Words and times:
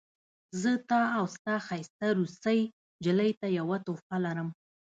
زه 0.61 0.71
تا 0.89 1.01
او 1.17 1.25
ستا 1.35 1.55
ښایسته 1.67 2.07
روسۍ 2.19 2.59
نجلۍ 2.71 3.31
ته 3.39 3.47
یوه 3.59 3.77
تحفه 3.85 4.17
لرم 4.25 4.49